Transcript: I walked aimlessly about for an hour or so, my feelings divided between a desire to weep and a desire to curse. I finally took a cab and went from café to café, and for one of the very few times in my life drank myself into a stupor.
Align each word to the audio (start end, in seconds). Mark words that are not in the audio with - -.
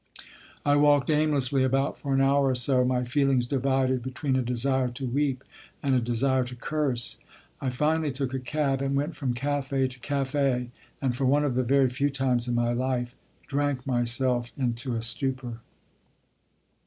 I 0.65 0.77
walked 0.77 1.11
aimlessly 1.11 1.63
about 1.63 1.99
for 1.99 2.15
an 2.15 2.21
hour 2.21 2.47
or 2.49 2.55
so, 2.55 2.83
my 2.83 3.03
feelings 3.03 3.45
divided 3.45 4.01
between 4.01 4.35
a 4.35 4.41
desire 4.41 4.87
to 4.89 5.05
weep 5.05 5.43
and 5.83 5.93
a 5.93 5.99
desire 5.99 6.43
to 6.45 6.55
curse. 6.55 7.19
I 7.61 7.69
finally 7.69 8.11
took 8.11 8.33
a 8.33 8.39
cab 8.39 8.81
and 8.81 8.95
went 8.95 9.15
from 9.15 9.35
café 9.35 9.87
to 9.87 9.99
café, 9.99 10.69
and 11.03 11.15
for 11.15 11.25
one 11.25 11.45
of 11.45 11.53
the 11.53 11.61
very 11.61 11.89
few 11.91 12.09
times 12.09 12.47
in 12.47 12.55
my 12.55 12.73
life 12.73 13.13
drank 13.45 13.85
myself 13.85 14.49
into 14.57 14.95
a 14.95 15.03
stupor. 15.03 15.59